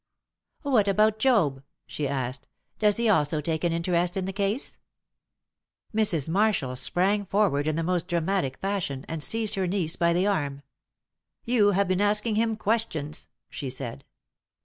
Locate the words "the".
4.25-4.33, 7.75-7.83, 10.11-10.25